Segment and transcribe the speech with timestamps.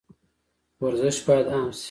[0.81, 1.79] ورزش باید عام شي